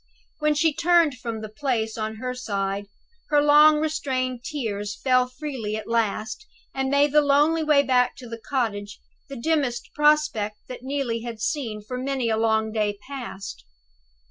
When 0.39 0.55
she 0.55 0.73
turned 0.73 1.19
from 1.19 1.41
the 1.41 1.47
place, 1.47 1.95
on 1.95 2.15
her 2.15 2.33
side, 2.33 2.87
her 3.29 3.39
long 3.39 3.77
restrained 3.77 4.43
tears 4.43 4.99
fell 4.99 5.27
freely 5.27 5.75
at 5.75 5.87
last, 5.87 6.47
and 6.73 6.89
made 6.89 7.11
the 7.11 7.21
lonely 7.21 7.63
way 7.63 7.83
back 7.83 8.15
to 8.15 8.27
the 8.27 8.39
cottage 8.41 8.99
the 9.29 9.37
dimmest 9.37 9.91
prospect 9.93 10.57
that 10.67 10.81
Neelie 10.81 11.21
had 11.21 11.39
seen 11.39 11.83
for 11.83 11.99
many 11.99 12.29
a 12.29 12.37
long 12.37 12.71
day 12.71 12.97
past. 13.07 13.63